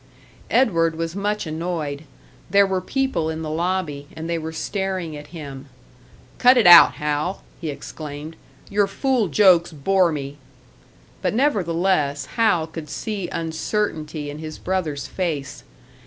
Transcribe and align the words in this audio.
Edward 0.49 0.95
was 0.95 1.15
much 1.15 1.45
annoyed. 1.45 2.05
There 2.49 2.65
were 2.65 2.81
people 2.81 3.29
in 3.29 3.43
the 3.43 3.51
lobby, 3.51 4.07
and 4.15 4.27
they 4.27 4.39
were 4.39 4.51
staring 4.51 5.15
at 5.15 5.27
him. 5.27 5.67
"Cut 6.39 6.57
it 6.57 6.65
out, 6.65 6.93
Hal!" 6.93 7.43
he 7.59 7.69
exclaimed. 7.69 8.35
"Your 8.67 8.87
fool 8.87 9.27
jokes 9.27 9.71
bore 9.71 10.11
me!" 10.11 10.39
But 11.21 11.35
nevertheless, 11.35 12.25
Hal 12.35 12.65
could 12.65 12.89
see 12.89 13.29
uncertainty 13.31 14.31
in 14.31 14.39
his 14.39 14.57
brother's 14.57 15.05
face. 15.05 15.63